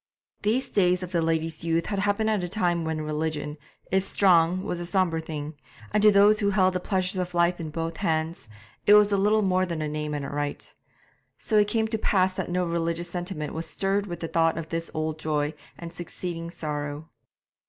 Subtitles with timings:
[0.41, 3.59] These days of the lady's youth had happened at a time when religion,
[3.91, 5.53] if strong, was a sombre thing;
[5.93, 8.49] and to those who held the pleasures of life in both hands,
[8.87, 10.73] it was little more than a name and a rite.
[11.37, 14.69] So it came to pass that no religious sentiment was stirred with the thought of
[14.69, 17.11] this old joy and succeeding sorrow.